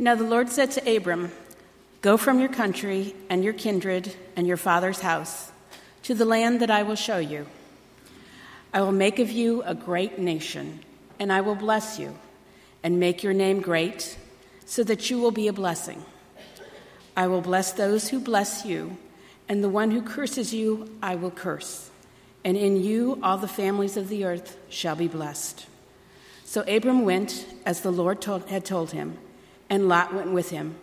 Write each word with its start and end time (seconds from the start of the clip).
Now 0.00 0.14
the 0.14 0.24
Lord 0.24 0.48
said 0.48 0.70
to 0.70 0.96
Abram, 0.96 1.30
Go 2.00 2.16
from 2.16 2.40
your 2.40 2.48
country 2.48 3.14
and 3.28 3.44
your 3.44 3.52
kindred 3.52 4.16
and 4.34 4.46
your 4.46 4.56
father's 4.56 5.00
house 5.00 5.52
to 6.04 6.14
the 6.14 6.24
land 6.24 6.60
that 6.60 6.70
I 6.70 6.84
will 6.84 6.94
show 6.94 7.18
you. 7.18 7.44
I 8.72 8.80
will 8.80 8.92
make 8.92 9.18
of 9.18 9.30
you 9.30 9.62
a 9.62 9.74
great 9.74 10.18
nation, 10.18 10.80
and 11.18 11.30
I 11.30 11.42
will 11.42 11.54
bless 11.54 11.98
you 11.98 12.16
and 12.82 12.98
make 12.98 13.22
your 13.22 13.34
name 13.34 13.60
great, 13.60 14.16
so 14.64 14.82
that 14.84 15.10
you 15.10 15.18
will 15.18 15.32
be 15.32 15.48
a 15.48 15.52
blessing. 15.52 16.02
I 17.14 17.26
will 17.26 17.42
bless 17.42 17.72
those 17.72 18.08
who 18.08 18.20
bless 18.20 18.64
you, 18.64 18.96
and 19.50 19.62
the 19.62 19.68
one 19.68 19.90
who 19.90 20.00
curses 20.00 20.54
you 20.54 20.88
I 21.02 21.16
will 21.16 21.30
curse. 21.30 21.90
And 22.42 22.56
in 22.56 22.82
you 22.82 23.18
all 23.22 23.36
the 23.36 23.46
families 23.46 23.98
of 23.98 24.08
the 24.08 24.24
earth 24.24 24.56
shall 24.70 24.96
be 24.96 25.08
blessed. 25.08 25.66
So 26.46 26.62
Abram 26.62 27.04
went 27.04 27.44
as 27.66 27.82
the 27.82 27.92
Lord 27.92 28.22
told, 28.22 28.48
had 28.48 28.64
told 28.64 28.92
him, 28.92 29.18
and 29.70 29.88
Lot 29.88 30.12
went 30.12 30.32
with 30.32 30.50
him. 30.50 30.74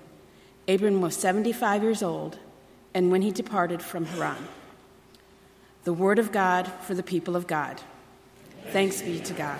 Abram 0.68 1.02
was 1.02 1.16
75 1.16 1.84
years 1.84 2.02
old, 2.02 2.40
and 2.94 3.12
when 3.12 3.22
he 3.22 3.32
departed 3.32 3.82
from 3.82 4.05
Haran. 4.05 4.48
The 5.84 5.94
word 5.94 6.20
of 6.20 6.32
God 6.32 6.68
for 6.82 6.96
the 6.96 7.04
people 7.04 7.36
of 7.36 7.48
God. 7.48 7.82
Thanks 8.68 9.02
be 9.02 9.20
to 9.20 9.34
God. 9.34 9.60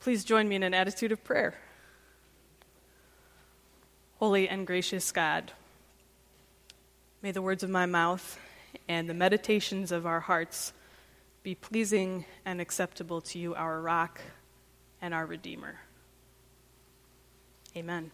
Please 0.00 0.24
join 0.24 0.48
me 0.48 0.56
in 0.56 0.62
an 0.62 0.74
attitude 0.74 1.12
of 1.12 1.22
prayer. 1.22 1.54
Holy 4.18 4.48
and 4.48 4.66
gracious 4.66 5.12
God, 5.12 5.52
may 7.22 7.32
the 7.32 7.42
words 7.42 7.62
of 7.62 7.70
my 7.70 7.86
mouth 7.86 8.38
and 8.88 9.08
the 9.08 9.14
meditations 9.14 9.92
of 9.92 10.06
our 10.06 10.20
hearts 10.20 10.72
be 11.42 11.54
pleasing 11.54 12.24
and 12.44 12.60
acceptable 12.60 13.20
to 13.20 13.38
you, 13.38 13.54
our 13.54 13.80
rock 13.80 14.20
and 15.02 15.12
our 15.12 15.26
Redeemer. 15.26 15.74
Amen. 17.76 18.10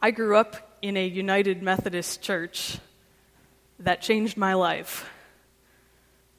I 0.00 0.10
grew 0.12 0.36
up 0.36 0.76
in 0.80 0.96
a 0.96 1.06
United 1.06 1.62
Methodist 1.62 2.22
church 2.22 2.78
that 3.80 4.02
changed 4.02 4.36
my 4.36 4.54
life. 4.54 5.10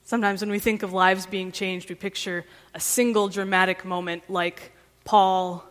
Sometimes 0.04 0.40
when 0.40 0.50
we 0.50 0.60
think 0.60 0.84
of 0.84 0.92
lives 0.92 1.26
being 1.26 1.50
changed, 1.52 1.88
we 1.88 1.96
picture 1.96 2.44
a 2.74 2.80
single 2.80 3.28
dramatic 3.28 3.84
moment 3.84 4.22
like 4.30 4.72
Paul, 5.04 5.64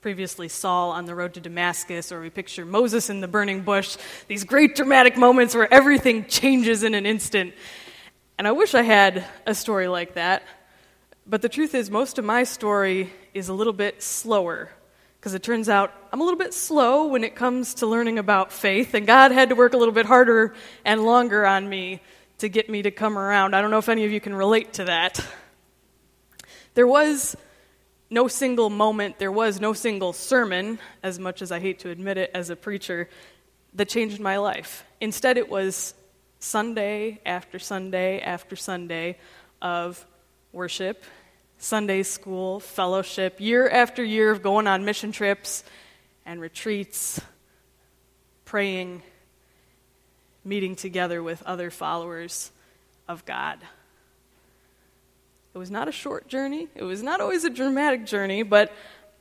previously 0.00 0.48
Saul, 0.48 0.90
on 0.90 1.04
the 1.04 1.14
road 1.14 1.34
to 1.34 1.40
Damascus, 1.40 2.10
or 2.10 2.20
we 2.22 2.30
picture 2.30 2.64
Moses 2.64 3.10
in 3.10 3.20
the 3.20 3.28
burning 3.28 3.60
bush, 3.60 3.98
these 4.26 4.42
great 4.42 4.74
dramatic 4.74 5.18
moments 5.18 5.54
where 5.54 5.72
everything 5.72 6.24
changes 6.24 6.82
in 6.82 6.94
an 6.94 7.04
instant. 7.04 7.52
And 8.38 8.48
I 8.48 8.52
wish 8.52 8.74
I 8.74 8.82
had 8.82 9.24
a 9.46 9.54
story 9.54 9.88
like 9.88 10.14
that. 10.14 10.42
But 11.26 11.42
the 11.42 11.48
truth 11.48 11.74
is, 11.74 11.90
most 11.90 12.18
of 12.18 12.24
my 12.24 12.44
story 12.44 13.12
is 13.34 13.48
a 13.48 13.54
little 13.54 13.72
bit 13.72 14.02
slower. 14.02 14.70
Because 15.18 15.34
it 15.34 15.42
turns 15.42 15.68
out 15.68 15.92
I'm 16.12 16.20
a 16.20 16.24
little 16.24 16.38
bit 16.38 16.52
slow 16.52 17.06
when 17.06 17.22
it 17.22 17.36
comes 17.36 17.74
to 17.74 17.86
learning 17.86 18.18
about 18.18 18.52
faith, 18.52 18.94
and 18.94 19.06
God 19.06 19.30
had 19.30 19.50
to 19.50 19.54
work 19.54 19.72
a 19.72 19.76
little 19.76 19.94
bit 19.94 20.06
harder 20.06 20.54
and 20.84 21.04
longer 21.04 21.46
on 21.46 21.68
me 21.68 22.00
to 22.38 22.48
get 22.48 22.68
me 22.68 22.82
to 22.82 22.90
come 22.90 23.16
around. 23.16 23.54
I 23.54 23.60
don't 23.60 23.70
know 23.70 23.78
if 23.78 23.88
any 23.88 24.04
of 24.04 24.10
you 24.10 24.20
can 24.20 24.34
relate 24.34 24.72
to 24.74 24.84
that. 24.86 25.24
There 26.74 26.88
was 26.88 27.36
no 28.10 28.26
single 28.26 28.68
moment, 28.68 29.20
there 29.20 29.30
was 29.30 29.60
no 29.60 29.72
single 29.72 30.12
sermon, 30.12 30.80
as 31.04 31.20
much 31.20 31.40
as 31.40 31.52
I 31.52 31.60
hate 31.60 31.78
to 31.80 31.90
admit 31.90 32.18
it 32.18 32.32
as 32.34 32.50
a 32.50 32.56
preacher, 32.56 33.08
that 33.74 33.88
changed 33.88 34.18
my 34.18 34.38
life. 34.38 34.84
Instead, 35.00 35.38
it 35.38 35.48
was 35.48 35.94
Sunday 36.42 37.20
after 37.24 37.60
Sunday 37.60 38.20
after 38.20 38.56
Sunday 38.56 39.16
of 39.62 40.04
worship, 40.52 41.04
Sunday 41.56 42.02
school, 42.02 42.58
fellowship, 42.58 43.40
year 43.40 43.68
after 43.68 44.02
year 44.02 44.32
of 44.32 44.42
going 44.42 44.66
on 44.66 44.84
mission 44.84 45.12
trips 45.12 45.62
and 46.26 46.40
retreats, 46.40 47.20
praying 48.44 49.02
meeting 50.44 50.74
together 50.74 51.22
with 51.22 51.40
other 51.44 51.70
followers 51.70 52.50
of 53.06 53.24
God. 53.24 53.60
It 55.54 55.58
was 55.58 55.70
not 55.70 55.86
a 55.86 55.92
short 55.92 56.26
journey, 56.26 56.66
it 56.74 56.82
was 56.82 57.04
not 57.04 57.20
always 57.20 57.44
a 57.44 57.50
dramatic 57.50 58.04
journey, 58.04 58.42
but 58.42 58.72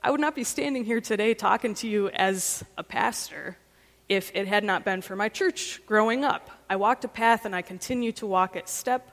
I 0.03 0.09
would 0.09 0.21
not 0.21 0.33
be 0.33 0.43
standing 0.43 0.85
here 0.85 1.01
today 1.01 1.35
talking 1.35 1.75
to 1.75 1.87
you 1.87 2.09
as 2.09 2.63
a 2.79 2.83
pastor 2.83 3.57
if 4.11 4.29
it 4.35 4.45
had 4.45 4.65
not 4.65 4.83
been 4.83 5.01
for 5.01 5.15
my 5.15 5.29
church 5.29 5.79
growing 5.85 6.25
up. 6.25 6.49
I 6.69 6.75
walked 6.75 7.05
a 7.05 7.07
path 7.07 7.45
and 7.45 7.55
I 7.55 7.61
continue 7.61 8.11
to 8.13 8.27
walk 8.27 8.57
it 8.57 8.67
step 8.67 9.09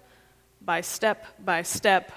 by 0.61 0.81
step 0.81 1.25
by 1.45 1.63
step 1.63 2.11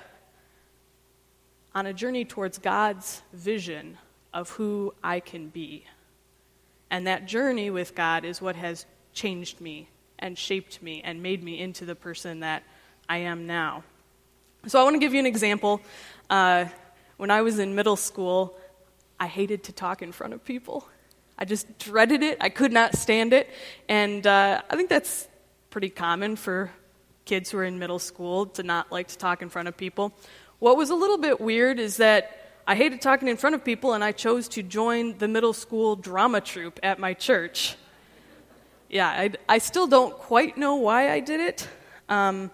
on 1.75 1.85
a 1.85 1.93
journey 1.93 2.25
towards 2.25 2.57
God's 2.57 3.21
vision 3.33 3.99
of 4.33 4.49
who 4.49 4.95
I 5.03 5.19
can 5.19 5.49
be. 5.49 5.85
And 6.89 7.05
that 7.05 7.27
journey 7.27 7.69
with 7.69 7.93
God 7.93 8.25
is 8.25 8.41
what 8.41 8.55
has 8.55 8.87
changed 9.13 9.61
me 9.61 9.87
and 10.17 10.35
shaped 10.35 10.81
me 10.81 11.03
and 11.03 11.21
made 11.21 11.43
me 11.43 11.59
into 11.59 11.85
the 11.85 11.93
person 11.93 12.39
that 12.39 12.63
I 13.07 13.17
am 13.17 13.45
now. 13.45 13.83
So, 14.65 14.81
I 14.81 14.83
want 14.83 14.95
to 14.95 14.99
give 14.99 15.13
you 15.13 15.19
an 15.19 15.27
example. 15.27 15.81
Uh, 16.31 16.65
when 17.17 17.29
I 17.29 17.43
was 17.43 17.59
in 17.59 17.75
middle 17.75 17.95
school, 17.95 18.57
I 19.19 19.27
hated 19.27 19.65
to 19.65 19.71
talk 19.71 20.01
in 20.01 20.11
front 20.11 20.33
of 20.33 20.43
people. 20.43 20.87
I 21.41 21.45
just 21.45 21.79
dreaded 21.79 22.23
it. 22.23 22.37
I 22.39 22.47
could 22.47 22.71
not 22.71 22.95
stand 22.95 23.33
it. 23.33 23.49
And 23.89 24.25
uh, 24.25 24.61
I 24.69 24.75
think 24.77 24.87
that's 24.87 25.27
pretty 25.71 25.89
common 25.89 26.37
for 26.37 26.71
kids 27.25 27.49
who 27.49 27.57
are 27.57 27.65
in 27.65 27.79
middle 27.79 27.99
school 27.99 28.45
to 28.45 28.63
not 28.63 28.91
like 28.91 29.09
to 29.09 29.17
talk 29.17 29.41
in 29.41 29.49
front 29.49 29.67
of 29.67 29.75
people. 29.75 30.13
What 30.59 30.77
was 30.77 30.89
a 30.89 30.95
little 30.95 31.17
bit 31.17 31.41
weird 31.41 31.79
is 31.79 31.97
that 31.97 32.37
I 32.65 32.75
hated 32.75 33.01
talking 33.01 33.27
in 33.27 33.35
front 33.35 33.55
of 33.55 33.65
people, 33.65 33.93
and 33.93 34.03
I 34.03 34.13
chose 34.13 34.47
to 34.49 34.63
join 34.63 35.17
the 35.17 35.27
middle 35.27 35.51
school 35.51 35.97
drama 35.97 36.39
troupe 36.39 36.79
at 36.81 36.99
my 36.99 37.13
church 37.13 37.75
yeah, 38.91 39.07
I, 39.07 39.31
I 39.47 39.57
still 39.59 39.87
don't 39.87 40.13
quite 40.13 40.57
know 40.57 40.75
why 40.75 41.11
I 41.11 41.21
did 41.21 41.39
it. 41.39 41.67
Um, 42.09 42.51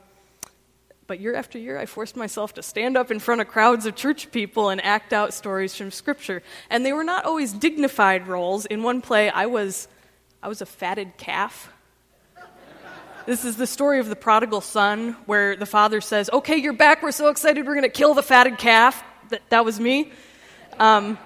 but 1.07 1.21
year 1.21 1.35
after 1.35 1.57
year, 1.57 1.77
I 1.77 1.85
forced 1.85 2.17
myself 2.17 2.53
to 2.55 2.61
stand 2.61 2.97
up 2.97 3.09
in 3.09 3.19
front 3.19 3.39
of 3.39 3.47
crowds 3.47 3.85
of 3.85 3.95
church 3.95 4.29
people 4.31 4.69
and 4.69 4.83
act 4.83 5.13
out 5.13 5.33
stories 5.33 5.73
from 5.73 5.89
Scripture. 5.89 6.43
And 6.69 6.85
they 6.85 6.91
were 6.91 7.05
not 7.05 7.25
always 7.25 7.53
dignified 7.53 8.27
roles. 8.27 8.65
In 8.65 8.83
one 8.83 9.01
play, 9.01 9.29
I 9.29 9.45
was, 9.45 9.87
I 10.43 10.49
was 10.49 10.61
a 10.61 10.65
fatted 10.65 11.17
calf. 11.17 11.71
This 13.25 13.43
is 13.43 13.57
the 13.57 13.67
story 13.67 13.99
of 13.99 14.07
the 14.07 14.15
prodigal 14.15 14.61
son, 14.61 15.17
where 15.25 15.55
the 15.55 15.65
father 15.65 15.99
says, 15.99 16.29
Okay, 16.31 16.57
you're 16.57 16.73
back. 16.73 17.01
We're 17.01 17.11
so 17.11 17.29
excited. 17.29 17.65
We're 17.65 17.73
going 17.73 17.83
to 17.83 17.89
kill 17.89 18.13
the 18.13 18.23
fatted 18.23 18.57
calf. 18.57 19.03
That, 19.29 19.41
that 19.49 19.65
was 19.65 19.79
me. 19.79 20.11
Um, 20.79 21.17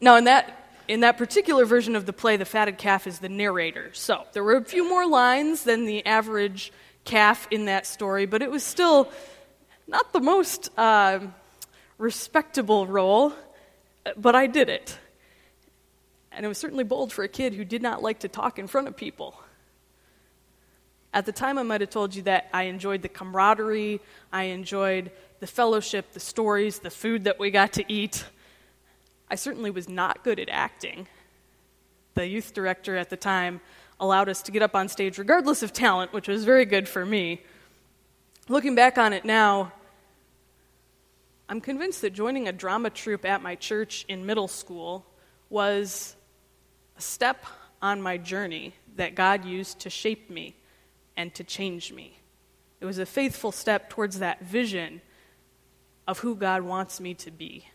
now, 0.00 0.16
in 0.16 0.24
that 0.24 0.54
in 0.88 1.00
that 1.00 1.18
particular 1.18 1.66
version 1.66 1.94
of 1.96 2.06
the 2.06 2.12
play, 2.12 2.36
the 2.36 2.46
fatted 2.46 2.78
calf 2.78 3.06
is 3.06 3.18
the 3.18 3.28
narrator. 3.28 3.90
So 3.92 4.24
there 4.32 4.42
were 4.42 4.56
a 4.56 4.64
few 4.64 4.88
more 4.88 5.06
lines 5.06 5.64
than 5.64 5.84
the 5.84 6.04
average 6.06 6.72
calf 7.08 7.48
in 7.50 7.64
that 7.64 7.86
story, 7.86 8.26
but 8.26 8.42
it 8.42 8.50
was 8.50 8.62
still 8.62 9.10
not 9.86 10.12
the 10.12 10.20
most 10.20 10.68
uh, 10.78 11.20
respectable 11.96 12.86
role, 12.86 13.32
but 14.16 14.34
I 14.34 14.46
did 14.46 14.68
it. 14.68 14.98
And 16.30 16.44
it 16.44 16.48
was 16.48 16.58
certainly 16.58 16.84
bold 16.84 17.10
for 17.10 17.24
a 17.24 17.28
kid 17.28 17.54
who 17.54 17.64
did 17.64 17.80
not 17.80 18.02
like 18.02 18.20
to 18.20 18.28
talk 18.28 18.58
in 18.58 18.66
front 18.66 18.88
of 18.88 18.96
people. 18.96 19.40
At 21.14 21.24
the 21.24 21.32
time, 21.32 21.56
I 21.56 21.62
might 21.62 21.80
have 21.80 21.88
told 21.88 22.14
you 22.14 22.22
that 22.22 22.50
I 22.52 22.64
enjoyed 22.64 23.00
the 23.00 23.08
camaraderie, 23.08 24.00
I 24.30 24.44
enjoyed 24.44 25.10
the 25.40 25.46
fellowship, 25.46 26.12
the 26.12 26.20
stories, 26.20 26.80
the 26.80 26.90
food 26.90 27.24
that 27.24 27.38
we 27.38 27.50
got 27.50 27.72
to 27.74 27.90
eat. 27.90 28.26
I 29.30 29.36
certainly 29.36 29.70
was 29.70 29.88
not 29.88 30.22
good 30.22 30.38
at 30.38 30.50
acting. 30.50 31.08
The 32.12 32.26
youth 32.26 32.52
director 32.52 32.96
at 32.96 33.08
the 33.08 33.16
time 33.16 33.62
allowed 34.00 34.28
us 34.28 34.42
to 34.42 34.52
get 34.52 34.62
up 34.62 34.74
on 34.74 34.88
stage 34.88 35.18
regardless 35.18 35.62
of 35.62 35.72
talent, 35.72 36.12
which 36.12 36.28
was 36.28 36.44
very 36.44 36.64
good 36.64 36.88
for 36.88 37.04
me. 37.04 37.42
Looking 38.48 38.74
back 38.74 38.98
on 38.98 39.12
it 39.12 39.24
now, 39.24 39.72
I'm 41.48 41.60
convinced 41.60 42.02
that 42.02 42.12
joining 42.12 42.48
a 42.48 42.52
drama 42.52 42.90
troupe 42.90 43.24
at 43.24 43.42
my 43.42 43.54
church 43.54 44.04
in 44.08 44.26
middle 44.26 44.48
school 44.48 45.04
was 45.50 46.14
a 46.96 47.00
step 47.00 47.44
on 47.80 48.02
my 48.02 48.16
journey 48.18 48.74
that 48.96 49.14
God 49.14 49.44
used 49.44 49.80
to 49.80 49.90
shape 49.90 50.30
me 50.30 50.54
and 51.16 51.34
to 51.34 51.44
change 51.44 51.92
me. 51.92 52.18
It 52.80 52.84
was 52.84 52.98
a 52.98 53.06
faithful 53.06 53.52
step 53.52 53.90
towards 53.90 54.18
that 54.18 54.42
vision 54.42 55.00
of 56.06 56.20
who 56.20 56.34
God 56.34 56.62
wants 56.62 57.00
me 57.00 57.14
to 57.14 57.30
be 57.30 57.66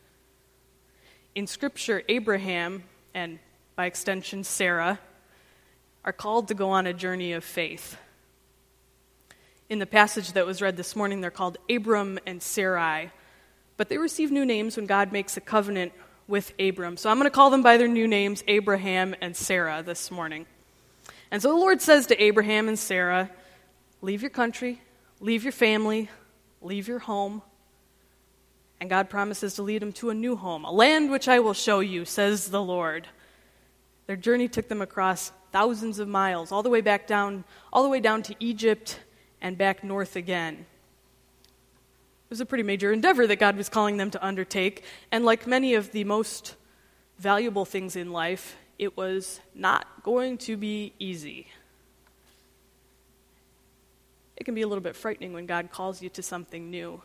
in 1.36 1.48
Scripture, 1.48 2.04
Abraham, 2.08 2.84
and 3.14 3.40
by 3.75 3.86
extension, 3.86 4.44
Sarah, 4.44 5.00
are 6.06 6.14
called 6.14 6.48
to 6.50 6.54
go 6.54 6.70
on 6.70 6.88
a 6.88 6.94
journey 6.94 7.34
of 7.34 7.44
faith. 7.44 7.98
In 9.70 9.80
the 9.80 9.86
passage 9.86 10.34
that 10.34 10.46
was 10.46 10.62
read 10.62 10.78
this 10.78 10.96
morning, 10.96 11.22
they're 11.22 11.32
called 11.32 11.58
Abram 11.70 12.20
and 12.26 12.42
Sarai, 12.42 13.12
but 13.78 13.90
they 13.90 13.98
receive 13.98 14.32
new 14.32 14.46
names 14.46 14.76
when 14.76 14.86
God 14.86 15.12
makes 15.12 15.38
a 15.38 15.42
covenant 15.42 15.94
with 16.28 16.54
Abram. 16.60 16.98
So 16.98 17.10
I'm 17.10 17.18
going 17.18 17.30
to 17.30 17.36
call 17.36 17.50
them 17.50 17.64
by 17.64 17.78
their 17.78 17.88
new 17.88 18.08
names, 18.08 18.44
Abraham 18.48 19.16
and 19.22 19.36
Sarah, 19.36 19.82
this 19.84 20.12
morning. 20.12 20.46
And 21.32 21.42
so 21.42 21.50
the 21.50 21.56
Lord 21.56 21.82
says 21.82 22.06
to 22.08 22.22
Abraham 22.22 22.68
and 22.68 22.78
Sarah, 22.78 23.32
Leave 24.02 24.22
your 24.22 24.30
country, 24.30 24.82
leave 25.20 25.44
your 25.44 25.54
family, 25.54 26.10
leave 26.62 26.88
your 26.88 27.00
home, 27.00 27.42
and 28.80 28.90
God 28.90 29.10
promises 29.10 29.56
to 29.56 29.64
lead 29.64 29.82
them 29.82 29.94
to 29.94 30.10
a 30.10 30.14
new 30.14 30.36
home, 30.36 30.66
a 30.66 30.72
land 30.72 31.10
which 31.10 31.30
I 31.30 31.40
will 31.40 31.54
show 31.54 31.80
you, 31.80 32.04
says 32.04 32.50
the 32.50 32.62
Lord. 32.62 33.08
Their 34.08 34.16
journey 34.16 34.48
took 34.48 34.68
them 34.68 34.82
across 34.82 35.32
thousands 35.52 36.00
of 36.00 36.08
miles, 36.08 36.52
all 36.52 36.64
the 36.64 36.70
way 36.70 36.82
back 36.82 37.08
down, 37.08 37.44
all 37.72 37.84
the 37.84 37.90
way 37.90 38.00
down 38.00 38.24
to 38.24 38.36
Egypt 38.40 39.00
and 39.42 39.58
back 39.58 39.84
north 39.84 40.16
again. 40.16 40.66
It 42.26 42.30
was 42.30 42.42
a 42.42 42.46
pretty 42.46 42.64
major 42.64 42.92
endeavor 42.92 43.28
that 43.28 43.38
God 43.38 43.56
was 43.56 43.70
calling 43.70 43.98
them 43.98 44.10
to 44.12 44.26
undertake, 44.26 44.84
and 45.12 45.24
like 45.24 45.46
many 45.46 45.76
of 45.76 45.92
the 45.92 46.04
most 46.04 46.56
valuable 47.20 47.66
things 47.66 47.96
in 47.96 48.12
life, 48.12 48.56
it 48.80 48.98
was 48.98 49.40
not 49.54 50.04
going 50.04 50.38
to 50.40 50.58
be 50.58 50.94
easy. 51.00 51.48
It 54.36 54.44
can 54.46 54.56
be 54.56 54.64
a 54.64 54.68
little 54.68 54.82
bit 54.82 54.96
frightening 54.96 55.32
when 55.32 55.46
God 55.46 55.72
calls 55.72 56.02
you 56.02 56.10
to 56.10 56.24
something 56.24 56.70
new. 56.70 57.02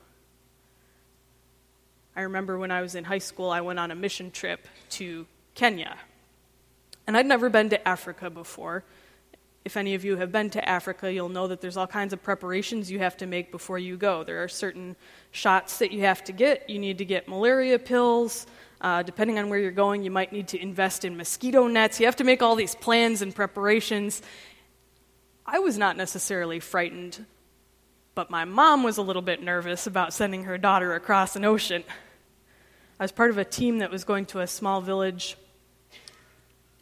I 2.16 2.22
remember 2.22 2.58
when 2.58 2.70
I 2.70 2.80
was 2.80 2.94
in 2.94 3.04
high 3.04 3.18
school, 3.18 3.50
I 3.50 3.60
went 3.60 3.78
on 3.78 3.90
a 3.90 3.94
mission 3.94 4.30
trip 4.30 4.66
to 4.90 5.26
Kenya. 5.54 5.96
And 7.08 7.16
I'd 7.16 7.24
never 7.24 7.48
been 7.48 7.70
to 7.70 7.88
Africa 7.88 8.28
before. 8.28 8.84
If 9.64 9.78
any 9.78 9.94
of 9.94 10.04
you 10.04 10.16
have 10.18 10.30
been 10.30 10.50
to 10.50 10.68
Africa, 10.68 11.10
you'll 11.10 11.30
know 11.30 11.46
that 11.46 11.62
there's 11.62 11.78
all 11.78 11.86
kinds 11.86 12.12
of 12.12 12.22
preparations 12.22 12.90
you 12.90 12.98
have 12.98 13.16
to 13.16 13.26
make 13.26 13.50
before 13.50 13.78
you 13.78 13.96
go. 13.96 14.24
There 14.24 14.44
are 14.44 14.48
certain 14.48 14.94
shots 15.30 15.78
that 15.78 15.90
you 15.90 16.02
have 16.02 16.22
to 16.24 16.32
get. 16.32 16.68
You 16.68 16.78
need 16.78 16.98
to 16.98 17.06
get 17.06 17.26
malaria 17.26 17.78
pills. 17.78 18.46
Uh, 18.82 19.02
depending 19.02 19.38
on 19.38 19.48
where 19.48 19.58
you're 19.58 19.70
going, 19.70 20.02
you 20.02 20.10
might 20.10 20.34
need 20.34 20.48
to 20.48 20.60
invest 20.60 21.02
in 21.02 21.16
mosquito 21.16 21.66
nets. 21.66 21.98
You 21.98 22.04
have 22.04 22.16
to 22.16 22.24
make 22.24 22.42
all 22.42 22.54
these 22.56 22.74
plans 22.74 23.22
and 23.22 23.34
preparations. 23.34 24.20
I 25.46 25.60
was 25.60 25.78
not 25.78 25.96
necessarily 25.96 26.60
frightened, 26.60 27.24
but 28.14 28.30
my 28.30 28.44
mom 28.44 28.82
was 28.82 28.98
a 28.98 29.02
little 29.02 29.22
bit 29.22 29.42
nervous 29.42 29.86
about 29.86 30.12
sending 30.12 30.44
her 30.44 30.58
daughter 30.58 30.92
across 30.92 31.36
an 31.36 31.46
ocean. 31.46 31.84
I 33.00 33.04
was 33.04 33.12
part 33.12 33.30
of 33.30 33.38
a 33.38 33.46
team 33.46 33.78
that 33.78 33.90
was 33.90 34.04
going 34.04 34.26
to 34.26 34.40
a 34.40 34.46
small 34.46 34.82
village 34.82 35.38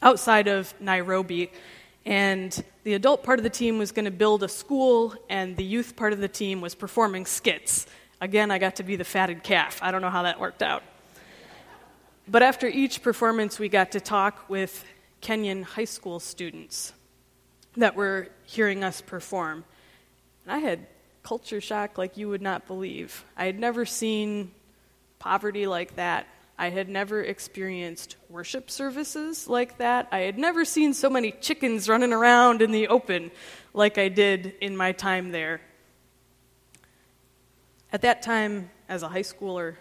outside 0.03 0.49
of 0.49 0.75
Nairobi, 0.81 1.51
and 2.05 2.65
the 2.85 2.95
adult 2.95 3.25
part 3.25 3.39
of 3.39 3.43
the 3.43 3.51
team 3.51 3.79
was 3.79 3.93
going 3.93 4.05
to 4.05 4.11
build 4.11 4.43
a 4.43 4.49
school, 4.49 5.15
and 5.29 5.57
the 5.57 5.65
youth 5.65 5.97
part 5.97 6.13
of 6.13 6.21
the 6.21 6.29
team 6.29 6.61
was 6.61 6.75
performing 6.75 7.27
skits. 7.27 7.87
Again, 8.21 8.51
I 8.51 8.59
got 8.59 8.77
to 8.77 8.83
be 8.83 8.97
the 8.97 9.05
fatted 9.05 9.43
calf. 9.43 9.79
I 9.83 9.91
don't 9.91 10.03
know 10.03 10.11
how 10.11 10.23
that 10.23 10.39
worked 10.39 10.63
out. 10.63 10.83
But 12.29 12.43
after 12.43 12.67
each 12.67 13.03
performance, 13.03 13.59
we 13.59 13.69
got 13.69 13.93
to 13.93 14.01
talk 14.01 14.49
with 14.49 14.85
Kenyan 15.21 15.63
high 15.63 15.85
school 15.85 16.21
students 16.21 16.93
that 17.77 17.95
were 17.95 18.29
hearing 18.45 18.83
us 18.83 19.01
perform. 19.01 19.65
And 20.45 20.53
I 20.53 20.59
had 20.59 20.87
culture 21.23 21.61
shock 21.61 21.99
like 21.99 22.17
you 22.17 22.29
would 22.29 22.43
not 22.43 22.67
believe. 22.67 23.25
I 23.37 23.47
had 23.47 23.59
never 23.59 23.85
seen 23.85 24.53
poverty 25.19 25.67
like 25.67 25.97
that. 25.97 26.27
I 26.59 26.71
had 26.71 26.89
never 26.89 27.23
experienced 27.23 28.17
worship 28.31 28.71
services 28.71 29.47
like 29.47 29.77
that. 29.79 30.09
I 30.11 30.21
had 30.21 30.39
never 30.39 30.65
seen 30.65 30.95
so 30.95 31.11
many 31.11 31.33
chickens 31.33 31.89
running 31.89 32.13
around 32.13 32.63
in 32.63 32.71
the 32.71 32.89
open 32.89 33.31
like 33.75 33.99
I 33.99 34.09
did 34.09 34.55
in 34.61 34.77
my 34.77 34.93
time 34.93 35.33
there. 35.33 35.61
At 37.93 38.03
that 38.03 38.23
time, 38.23 38.71
as 38.89 39.03
a 39.03 39.09
high 39.09 39.21
schooler, 39.21 39.77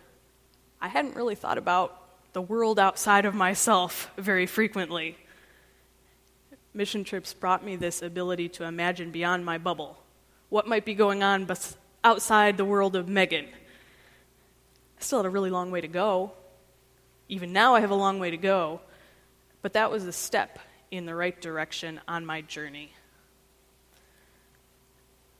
I 0.81 0.89
hadn't 0.89 1.16
really 1.16 1.36
thought 1.36 1.57
about 1.57 2.01
the 2.33 2.42
world 2.42 2.78
outside 2.78 3.25
of 3.25 3.33
myself 3.33 4.12
very 4.18 4.45
frequently. 4.45 5.18
Mission 6.74 7.06
trips 7.06 7.33
brought 7.33 7.63
me 7.63 7.78
this 7.78 8.01
ability 8.01 8.50
to 8.50 8.66
imagine 8.66 9.12
beyond 9.12 9.45
my 9.45 9.57
bubble 9.57 9.98
what 10.50 10.68
might 10.68 10.83
be 10.83 10.94
going 10.94 11.24
on 11.24 11.48
outside 12.04 12.57
the 12.57 12.66
world 12.66 12.98
of 12.98 13.07
Megan. 13.07 13.45
I 13.45 15.01
still 15.01 15.19
had 15.19 15.25
a 15.25 15.30
really 15.30 15.50
long 15.50 15.71
way 15.71 15.80
to 15.80 15.88
go. 15.88 16.33
Even 17.27 17.54
now, 17.54 17.75
I 17.75 17.80
have 17.80 17.92
a 17.92 17.95
long 17.95 18.19
way 18.19 18.31
to 18.31 18.38
go. 18.38 18.81
But 19.62 19.74
that 19.74 19.89
was 19.89 20.06
a 20.06 20.12
step 20.12 20.60
in 20.92 21.06
the 21.06 21.16
right 21.16 21.39
direction 21.42 22.00
on 22.07 22.25
my 22.25 22.42
journey. 22.42 22.92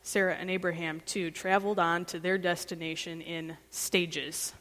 Sarah 0.02 0.36
and 0.36 0.50
Abraham, 0.50 1.02
too, 1.06 1.32
traveled 1.32 1.80
on 1.80 2.06
to 2.06 2.20
their 2.20 2.38
destination 2.38 3.22
in 3.22 3.58
stages. 3.70 4.54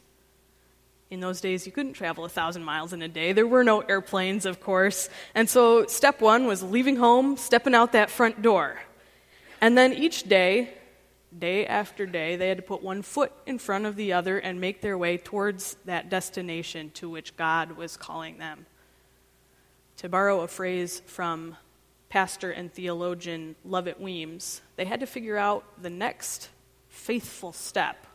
In 1.10 1.20
those 1.20 1.40
days, 1.40 1.66
you 1.66 1.72
couldn't 1.72 1.92
travel 1.92 2.24
a 2.24 2.28
thousand 2.28 2.64
miles 2.64 2.92
in 2.92 3.02
a 3.02 3.08
day. 3.08 3.32
There 3.32 3.46
were 3.46 3.64
no 3.64 3.80
airplanes, 3.80 4.46
of 4.46 4.60
course. 4.60 5.08
And 5.34 5.48
so, 5.48 5.86
step 5.86 6.20
one 6.20 6.46
was 6.46 6.62
leaving 6.62 6.96
home, 6.96 7.36
stepping 7.36 7.74
out 7.74 7.92
that 7.92 8.10
front 8.10 8.42
door. 8.42 8.80
And 9.60 9.78
then 9.78 9.92
each 9.92 10.24
day, 10.24 10.74
day 11.38 11.66
after 11.66 12.06
day, 12.06 12.36
they 12.36 12.48
had 12.48 12.58
to 12.58 12.62
put 12.62 12.82
one 12.82 13.02
foot 13.02 13.32
in 13.46 13.58
front 13.58 13.86
of 13.86 13.96
the 13.96 14.12
other 14.12 14.38
and 14.38 14.60
make 14.60 14.80
their 14.80 14.96
way 14.96 15.16
towards 15.16 15.76
that 15.84 16.08
destination 16.08 16.90
to 16.94 17.08
which 17.08 17.36
God 17.36 17.72
was 17.72 17.96
calling 17.96 18.38
them. 18.38 18.66
To 19.98 20.08
borrow 20.08 20.40
a 20.40 20.48
phrase 20.48 21.02
from 21.06 21.56
pastor 22.08 22.50
and 22.50 22.72
theologian 22.72 23.56
Lovett 23.64 24.00
Weems, 24.00 24.60
they 24.76 24.84
had 24.84 25.00
to 25.00 25.06
figure 25.06 25.36
out 25.36 25.64
the 25.80 25.90
next 25.90 26.48
faithful 26.88 27.52
step 27.52 28.06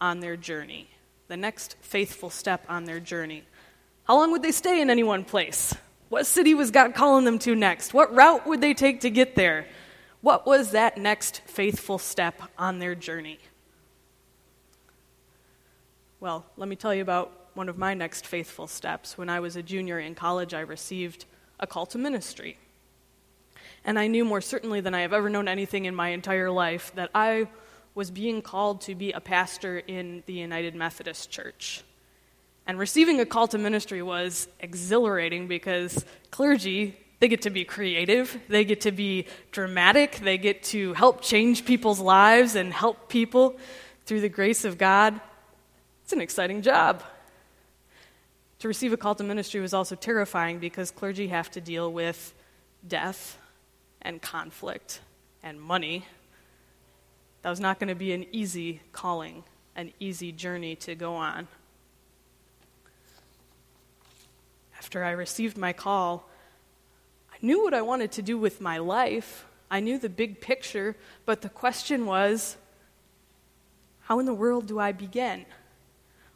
on 0.00 0.20
their 0.20 0.36
journey 0.36 0.88
the 1.28 1.36
next 1.36 1.76
faithful 1.80 2.30
step 2.30 2.64
on 2.68 2.84
their 2.84 3.00
journey. 3.00 3.44
How 4.04 4.16
long 4.16 4.30
would 4.32 4.42
they 4.42 4.52
stay 4.52 4.80
in 4.80 4.90
any 4.90 5.02
one 5.02 5.24
place? 5.24 5.74
What 6.08 6.26
city 6.26 6.54
was 6.54 6.70
God 6.70 6.94
calling 6.94 7.24
them 7.24 7.38
to 7.40 7.54
next? 7.54 7.92
What 7.92 8.14
route 8.14 8.46
would 8.46 8.60
they 8.60 8.74
take 8.74 9.00
to 9.00 9.10
get 9.10 9.34
there? 9.34 9.66
What 10.26 10.44
was 10.44 10.72
that 10.72 10.98
next 10.98 11.40
faithful 11.46 11.98
step 11.98 12.42
on 12.58 12.80
their 12.80 12.96
journey? 12.96 13.38
Well, 16.18 16.44
let 16.56 16.68
me 16.68 16.74
tell 16.74 16.92
you 16.92 17.00
about 17.00 17.50
one 17.54 17.68
of 17.68 17.78
my 17.78 17.94
next 17.94 18.26
faithful 18.26 18.66
steps. 18.66 19.16
When 19.16 19.28
I 19.28 19.38
was 19.38 19.54
a 19.54 19.62
junior 19.62 20.00
in 20.00 20.16
college, 20.16 20.52
I 20.52 20.62
received 20.62 21.26
a 21.60 21.66
call 21.68 21.86
to 21.86 21.98
ministry. 21.98 22.58
And 23.84 24.00
I 24.00 24.08
knew 24.08 24.24
more 24.24 24.40
certainly 24.40 24.80
than 24.80 24.94
I 24.94 25.02
have 25.02 25.12
ever 25.12 25.30
known 25.30 25.46
anything 25.46 25.84
in 25.84 25.94
my 25.94 26.08
entire 26.08 26.50
life 26.50 26.90
that 26.96 27.10
I 27.14 27.46
was 27.94 28.10
being 28.10 28.42
called 28.42 28.80
to 28.80 28.96
be 28.96 29.12
a 29.12 29.20
pastor 29.20 29.78
in 29.78 30.24
the 30.26 30.32
United 30.32 30.74
Methodist 30.74 31.30
Church. 31.30 31.84
And 32.66 32.80
receiving 32.80 33.20
a 33.20 33.26
call 33.26 33.46
to 33.46 33.58
ministry 33.58 34.02
was 34.02 34.48
exhilarating 34.58 35.46
because 35.46 36.04
clergy, 36.32 36.96
they 37.18 37.28
get 37.28 37.42
to 37.42 37.50
be 37.50 37.64
creative, 37.64 38.38
they 38.48 38.64
get 38.64 38.82
to 38.82 38.92
be 38.92 39.26
dramatic, 39.50 40.16
they 40.16 40.38
get 40.38 40.62
to 40.64 40.92
help 40.94 41.22
change 41.22 41.64
people's 41.64 42.00
lives 42.00 42.54
and 42.54 42.72
help 42.72 43.08
people 43.08 43.56
through 44.04 44.20
the 44.20 44.28
grace 44.28 44.64
of 44.64 44.78
God. 44.78 45.18
It's 46.04 46.12
an 46.12 46.20
exciting 46.20 46.62
job. 46.62 47.02
To 48.60 48.68
receive 48.68 48.92
a 48.92 48.96
call 48.96 49.14
to 49.14 49.24
ministry 49.24 49.60
was 49.60 49.74
also 49.74 49.94
terrifying 49.94 50.58
because 50.58 50.90
clergy 50.90 51.28
have 51.28 51.50
to 51.52 51.60
deal 51.60 51.92
with 51.92 52.34
death 52.86 53.38
and 54.02 54.20
conflict 54.20 55.00
and 55.42 55.60
money 55.60 56.04
that 57.42 57.50
was 57.50 57.60
not 57.60 57.78
going 57.78 57.88
to 57.88 57.94
be 57.94 58.12
an 58.12 58.26
easy 58.32 58.80
calling, 58.92 59.44
an 59.76 59.92
easy 60.00 60.32
journey 60.32 60.74
to 60.74 60.94
go 60.94 61.14
on. 61.14 61.46
After 64.78 65.04
I 65.04 65.12
received 65.12 65.56
my 65.56 65.72
call, 65.72 66.28
I 67.42 67.46
knew 67.46 67.62
what 67.62 67.74
I 67.74 67.82
wanted 67.82 68.12
to 68.12 68.22
do 68.22 68.38
with 68.38 68.60
my 68.60 68.78
life. 68.78 69.46
I 69.70 69.80
knew 69.80 69.98
the 69.98 70.08
big 70.08 70.40
picture, 70.40 70.96
but 71.24 71.42
the 71.42 71.48
question 71.48 72.06
was 72.06 72.56
how 74.00 74.20
in 74.20 74.26
the 74.26 74.34
world 74.34 74.66
do 74.66 74.78
I 74.78 74.92
begin? 74.92 75.44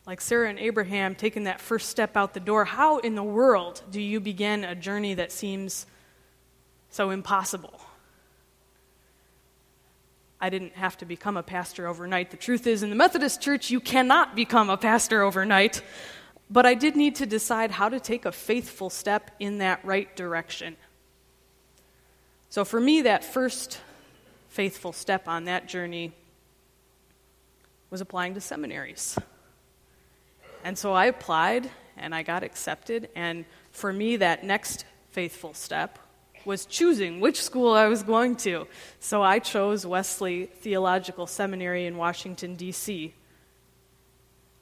Like 0.06 0.20
Sarah 0.20 0.50
and 0.50 0.58
Abraham 0.58 1.14
taking 1.14 1.44
that 1.44 1.60
first 1.60 1.88
step 1.88 2.16
out 2.16 2.34
the 2.34 2.40
door, 2.40 2.64
how 2.64 2.98
in 2.98 3.14
the 3.14 3.22
world 3.22 3.82
do 3.90 4.00
you 4.00 4.20
begin 4.20 4.64
a 4.64 4.74
journey 4.74 5.14
that 5.14 5.30
seems 5.30 5.86
so 6.90 7.10
impossible? 7.10 7.80
I 10.40 10.50
didn't 10.50 10.74
have 10.74 10.98
to 10.98 11.04
become 11.04 11.36
a 11.36 11.42
pastor 11.42 11.86
overnight. 11.86 12.30
The 12.30 12.36
truth 12.36 12.66
is, 12.66 12.82
in 12.82 12.90
the 12.90 12.96
Methodist 12.96 13.40
Church, 13.40 13.70
you 13.70 13.78
cannot 13.78 14.34
become 14.34 14.70
a 14.70 14.76
pastor 14.76 15.22
overnight. 15.22 15.82
But 16.50 16.66
I 16.66 16.74
did 16.74 16.96
need 16.96 17.14
to 17.16 17.26
decide 17.26 17.70
how 17.70 17.88
to 17.88 18.00
take 18.00 18.24
a 18.24 18.32
faithful 18.32 18.90
step 18.90 19.30
in 19.38 19.58
that 19.58 19.84
right 19.84 20.14
direction. 20.16 20.76
So 22.50 22.64
for 22.64 22.80
me, 22.80 23.02
that 23.02 23.24
first 23.24 23.78
faithful 24.48 24.92
step 24.92 25.28
on 25.28 25.44
that 25.44 25.68
journey 25.68 26.12
was 27.90 28.00
applying 28.00 28.34
to 28.34 28.40
seminaries. 28.40 29.16
And 30.64 30.76
so 30.76 30.92
I 30.92 31.06
applied 31.06 31.70
and 31.96 32.12
I 32.12 32.24
got 32.24 32.42
accepted. 32.42 33.08
And 33.14 33.44
for 33.70 33.92
me, 33.92 34.16
that 34.16 34.42
next 34.42 34.84
faithful 35.12 35.54
step 35.54 36.00
was 36.44 36.66
choosing 36.66 37.20
which 37.20 37.40
school 37.40 37.72
I 37.72 37.86
was 37.86 38.02
going 38.02 38.34
to. 38.36 38.66
So 38.98 39.22
I 39.22 39.38
chose 39.38 39.86
Wesley 39.86 40.46
Theological 40.46 41.28
Seminary 41.28 41.86
in 41.86 41.96
Washington, 41.96 42.56
D.C. 42.56 43.14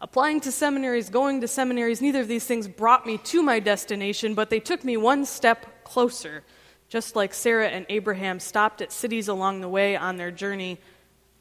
Applying 0.02 0.40
to 0.42 0.52
seminaries, 0.52 1.08
going 1.08 1.40
to 1.40 1.48
seminaries, 1.48 2.02
neither 2.02 2.20
of 2.20 2.28
these 2.28 2.44
things 2.44 2.68
brought 2.68 3.06
me 3.06 3.16
to 3.18 3.42
my 3.42 3.60
destination, 3.60 4.34
but 4.34 4.50
they 4.50 4.60
took 4.60 4.84
me 4.84 4.98
one 4.98 5.24
step 5.24 5.84
closer. 5.84 6.44
Just 6.88 7.14
like 7.14 7.34
Sarah 7.34 7.68
and 7.68 7.84
Abraham 7.88 8.40
stopped 8.40 8.80
at 8.80 8.92
cities 8.92 9.28
along 9.28 9.60
the 9.60 9.68
way 9.68 9.96
on 9.96 10.16
their 10.16 10.30
journey, 10.30 10.78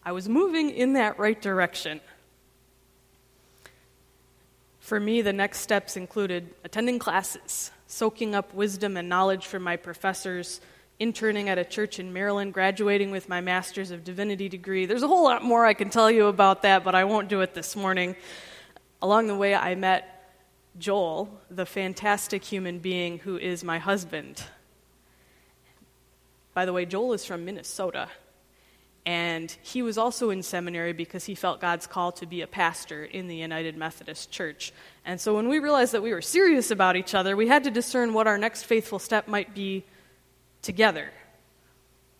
I 0.03 0.11
was 0.11 0.27
moving 0.27 0.69
in 0.69 0.93
that 0.93 1.17
right 1.19 1.41
direction. 1.41 2.01
For 4.79 4.99
me, 4.99 5.21
the 5.21 5.33
next 5.33 5.59
steps 5.59 5.97
included 5.97 6.53
attending 6.63 6.99
classes, 6.99 7.71
soaking 7.87 8.35
up 8.35 8.53
wisdom 8.53 8.97
and 8.97 9.09
knowledge 9.09 9.45
from 9.45 9.63
my 9.63 9.75
professors, 9.75 10.61
interning 10.99 11.49
at 11.49 11.57
a 11.57 11.65
church 11.65 11.99
in 11.99 12.11
Maryland, 12.11 12.53
graduating 12.53 13.11
with 13.11 13.29
my 13.29 13.39
Master's 13.39 13.91
of 13.91 14.03
Divinity 14.03 14.49
degree. 14.49 14.85
There's 14.85 15.03
a 15.03 15.07
whole 15.07 15.23
lot 15.23 15.43
more 15.43 15.65
I 15.65 15.73
can 15.73 15.89
tell 15.89 16.09
you 16.09 16.27
about 16.27 16.61
that, 16.63 16.83
but 16.83 16.95
I 16.95 17.03
won't 17.03 17.27
do 17.29 17.41
it 17.41 17.53
this 17.53 17.75
morning. 17.75 18.15
Along 19.01 19.27
the 19.27 19.35
way, 19.35 19.53
I 19.53 19.75
met 19.75 20.33
Joel, 20.79 21.29
the 21.49 21.65
fantastic 21.65 22.43
human 22.43 22.79
being 22.79 23.19
who 23.19 23.37
is 23.37 23.63
my 23.63 23.79
husband. 23.79 24.43
By 26.57 26.65
the 26.65 26.73
way, 26.73 26.87
Joel 26.87 27.13
is 27.13 27.23
from 27.23 27.45
Minnesota. 27.45 28.09
And 29.05 29.55
he 29.61 29.83
was 29.83 29.99
also 29.99 30.31
in 30.31 30.41
seminary 30.41 30.91
because 30.91 31.23
he 31.23 31.35
felt 31.35 31.61
God's 31.61 31.85
call 31.85 32.13
to 32.13 32.25
be 32.25 32.41
a 32.41 32.47
pastor 32.47 33.03
in 33.03 33.27
the 33.27 33.35
United 33.35 33.77
Methodist 33.77 34.31
Church. 34.31 34.73
And 35.05 35.21
so 35.21 35.35
when 35.35 35.49
we 35.49 35.59
realized 35.59 35.91
that 35.91 36.01
we 36.01 36.11
were 36.11 36.21
serious 36.23 36.71
about 36.71 36.95
each 36.95 37.13
other, 37.13 37.37
we 37.37 37.47
had 37.47 37.65
to 37.65 37.69
discern 37.69 38.11
what 38.11 38.25
our 38.25 38.39
next 38.39 38.63
faithful 38.63 38.97
step 38.97 39.27
might 39.27 39.53
be 39.53 39.83
together. 40.63 41.11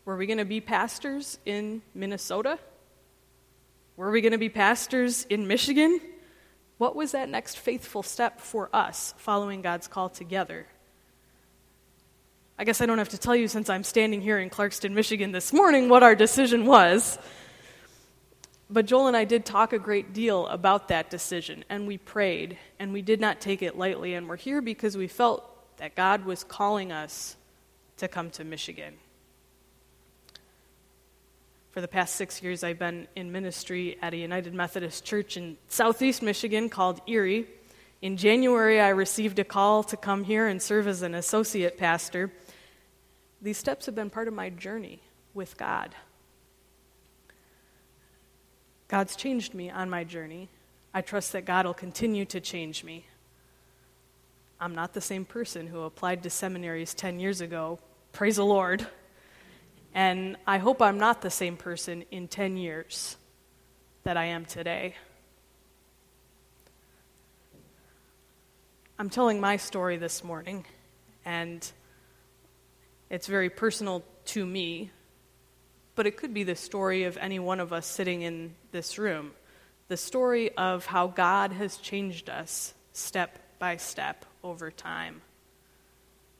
Were 0.06 0.18
we 0.18 0.28
going 0.28 0.38
to 0.38 0.46
be 0.46 0.62
pastors 0.62 1.40
in 1.44 1.82
Minnesota? 1.96 2.60
Were 3.96 4.12
we 4.12 4.22
going 4.22 4.34
to 4.34 4.38
be 4.38 4.50
pastors 4.50 5.26
in 5.32 5.48
Michigan? 5.48 6.00
What 6.78 6.96
was 6.96 7.14
that 7.14 7.28
next 7.28 7.58
faithful 7.58 8.04
step 8.04 8.40
for 8.40 8.70
us 8.72 9.16
following 9.18 9.64
God's 9.64 9.88
call 9.88 10.10
together? 10.10 10.68
I 12.60 12.64
guess 12.64 12.82
I 12.82 12.88
don't 12.88 12.98
have 12.98 13.10
to 13.10 13.20
tell 13.20 13.36
you, 13.36 13.48
since 13.48 13.70
I'm 13.70 13.84
standing 13.84 14.20
here 14.20 14.40
in 14.40 14.50
Clarkston, 14.50 14.94
Michigan 14.94 15.32
this 15.32 15.54
morning, 15.54 15.90
what 15.90 16.02
our 16.02 16.16
decision 16.16 16.66
was. 16.66 17.20
But 18.68 18.88
Joel 18.88 19.06
and 19.06 19.16
I 19.16 19.26
did 19.26 19.46
talk 19.46 19.74
a 19.74 19.80
great 19.80 20.12
deal 20.12 20.48
about 20.48 20.88
that 20.88 21.12
decision, 21.12 21.64
and 21.70 21.86
we 21.86 22.00
prayed, 22.00 22.58
and 22.80 22.94
we 22.94 23.04
did 23.04 23.22
not 23.22 23.40
take 23.42 23.62
it 23.62 23.78
lightly. 23.78 24.16
And 24.16 24.28
we're 24.28 24.38
here 24.38 24.60
because 24.60 24.98
we 24.98 25.08
felt 25.08 25.44
that 25.78 25.94
God 25.94 26.26
was 26.26 26.44
calling 26.44 26.92
us 26.92 27.36
to 27.98 28.08
come 28.08 28.32
to 28.32 28.44
Michigan. 28.44 28.96
For 31.70 31.80
the 31.80 31.88
past 31.88 32.16
six 32.16 32.42
years, 32.42 32.64
I've 32.64 32.80
been 32.80 33.08
in 33.16 33.32
ministry 33.32 34.00
at 34.02 34.16
a 34.16 34.18
United 34.18 34.56
Methodist 34.56 35.06
church 35.06 35.38
in 35.38 35.58
southeast 35.68 36.24
Michigan 36.24 36.70
called 36.70 37.02
Erie. 37.06 37.46
In 38.02 38.18
January, 38.18 38.82
I 38.82 38.90
received 38.90 39.38
a 39.38 39.44
call 39.44 39.84
to 39.84 39.96
come 39.96 40.24
here 40.24 40.48
and 40.48 40.60
serve 40.60 40.88
as 40.88 41.04
an 41.04 41.14
associate 41.14 41.78
pastor. 41.78 42.32
These 43.42 43.58
steps 43.58 43.86
have 43.86 43.96
been 43.96 44.10
part 44.10 44.28
of 44.28 44.34
my 44.34 44.50
journey 44.50 45.02
with 45.34 45.58
God. 45.58 45.94
God's 48.88 49.16
changed 49.16 49.54
me 49.54 49.70
on 49.70 49.90
my 49.90 50.04
journey. 50.04 50.50
I 50.94 51.02
trust 51.02 51.34
that 51.34 51.46
God 51.46 51.66
will 51.66 51.74
continue 51.74 52.26
to 52.26 52.40
change 52.40 52.84
me. 52.84 53.06
I'm 54.60 54.74
not 54.74 54.94
the 54.94 55.02
same 55.02 55.26
person 55.26 55.68
who 55.68 55.82
applied 55.82 56.24
to 56.24 56.30
seminaries 56.30 56.94
10 56.94 57.20
years 57.20 57.42
ago. 57.42 57.80
Praise 58.12 58.38
the 58.38 58.46
Lord. 58.46 58.88
And 59.94 60.38
I 60.48 60.58
hope 60.58 60.82
I'm 60.82 60.98
not 60.98 61.22
the 61.22 61.30
same 61.30 61.58
person 61.58 62.04
in 62.10 62.28
10 62.28 62.58
years 62.58 63.18
that 64.04 64.18
I 64.18 64.26
am 64.26 64.46
today. 64.46 64.96
I'm 68.98 69.10
telling 69.12 69.40
my 69.40 69.58
story 69.58 69.98
this 69.98 70.24
morning, 70.24 70.66
and 71.24 71.72
it's 73.10 73.28
very 73.28 73.50
personal 73.50 74.04
to 74.26 74.46
me, 74.46 74.92
but 75.96 76.06
it 76.06 76.18
could 76.18 76.34
be 76.34 76.44
the 76.44 76.56
story 76.56 77.06
of 77.06 77.18
any 77.18 77.40
one 77.40 77.60
of 77.60 77.72
us 77.72 77.86
sitting 77.86 78.22
in 78.22 78.56
this 78.72 78.98
room. 78.98 79.32
The 79.88 79.98
story 79.98 80.56
of 80.58 80.86
how 80.86 81.08
God 81.08 81.54
has 81.54 81.78
changed 81.78 82.30
us 82.30 82.74
step 82.92 83.40
by 83.60 83.78
step 83.78 84.26
over 84.44 84.70
time. 84.70 85.22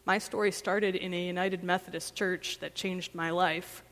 My 0.06 0.18
story 0.18 0.52
started 0.52 0.96
in 0.96 1.14
a 1.14 1.26
United 1.26 1.64
Methodist 1.64 2.16
church 2.16 2.60
that 2.60 2.76
changed 2.76 3.16
my 3.16 3.30
life. 3.30 3.84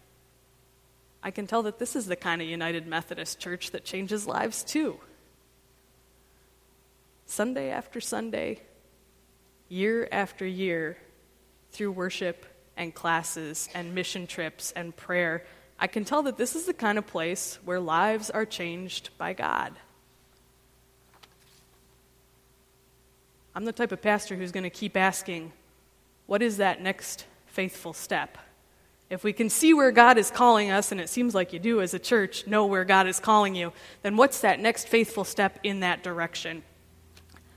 I 1.23 1.31
can 1.31 1.47
tell 1.47 1.63
that 1.63 1.79
this 1.79 1.95
is 1.95 2.05
the 2.05 2.15
kind 2.15 2.41
of 2.41 2.47
United 2.47 2.87
Methodist 2.87 3.39
church 3.39 3.71
that 3.71 3.85
changes 3.85 4.27
lives 4.27 4.63
too. 4.63 4.99
Sunday 7.25 7.69
after 7.69 7.99
Sunday, 7.99 8.61
year 9.67 10.07
after 10.11 10.45
year, 10.45 10.97
through 11.71 11.91
worship 11.91 12.45
and 12.77 12.93
classes 12.93 13.69
and 13.73 13.95
mission 13.95 14.27
trips 14.27 14.71
and 14.75 14.95
prayer, 14.95 15.43
I 15.79 15.87
can 15.87 16.05
tell 16.05 16.23
that 16.23 16.37
this 16.37 16.55
is 16.55 16.65
the 16.65 16.73
kind 16.73 16.97
of 16.97 17.05
place 17.05 17.59
where 17.65 17.79
lives 17.79 18.29
are 18.29 18.45
changed 18.45 19.09
by 19.17 19.33
God. 19.33 19.73
I'm 23.53 23.65
the 23.65 23.71
type 23.71 23.91
of 23.91 24.01
pastor 24.01 24.35
who's 24.35 24.51
going 24.51 24.63
to 24.63 24.69
keep 24.69 24.97
asking, 24.97 25.53
what 26.25 26.41
is 26.41 26.57
that 26.57 26.81
next 26.81 27.25
faithful 27.47 27.93
step? 27.93 28.37
If 29.09 29.23
we 29.23 29.33
can 29.33 29.49
see 29.49 29.73
where 29.73 29.91
God 29.91 30.17
is 30.17 30.31
calling 30.31 30.71
us, 30.71 30.91
and 30.91 30.99
it 30.99 31.09
seems 31.09 31.35
like 31.35 31.53
you 31.53 31.59
do 31.59 31.79
as 31.79 31.93
a 31.93 31.99
church, 31.99 32.47
know 32.47 32.65
where 32.65 32.83
God 32.83 33.07
is 33.07 33.19
calling 33.19 33.55
you, 33.55 33.71
then 34.01 34.17
what's 34.17 34.41
that 34.41 34.59
next 34.59 34.87
faithful 34.87 35.23
step 35.23 35.59
in 35.63 35.81
that 35.81 36.03
direction? 36.03 36.63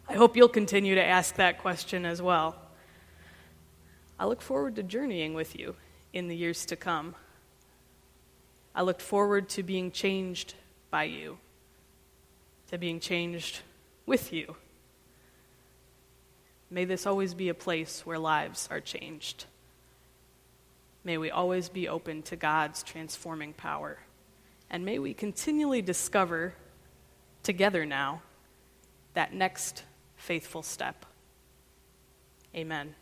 I 0.08 0.14
hope 0.14 0.36
you'll 0.36 0.48
continue 0.48 0.94
to 0.94 1.04
ask 1.04 1.36
that 1.36 1.58
question 1.58 2.04
as 2.04 2.20
well. 2.20 2.56
I 4.18 4.26
look 4.26 4.42
forward 4.42 4.76
to 4.76 4.82
journeying 4.82 5.34
with 5.34 5.58
you 5.58 5.76
in 6.12 6.28
the 6.28 6.36
years 6.36 6.66
to 6.66 6.76
come. 6.76 7.14
I 8.74 8.82
look 8.82 9.00
forward 9.00 9.48
to 9.50 9.62
being 9.62 9.90
changed 9.90 10.54
by 10.90 11.04
you, 11.04 11.38
to 12.70 12.78
being 12.78 13.00
changed 13.00 13.60
with 14.06 14.32
you. 14.32 14.56
May 16.70 16.84
this 16.84 17.06
always 17.06 17.34
be 17.34 17.48
a 17.48 17.54
place 17.54 18.04
where 18.04 18.18
lives 18.18 18.68
are 18.70 18.80
changed. 18.80 19.46
May 21.04 21.16
we 21.16 21.30
always 21.30 21.68
be 21.68 21.88
open 21.88 22.22
to 22.22 22.36
God's 22.36 22.82
transforming 22.82 23.52
power. 23.54 23.98
And 24.68 24.84
may 24.84 24.98
we 24.98 25.14
continually 25.14 25.80
discover 25.80 26.54
together 27.42 27.86
now 27.86 28.22
that 29.14 29.32
next 29.32 29.84
faithful 30.16 30.62
step. 30.62 31.06
Amen. 32.54 32.94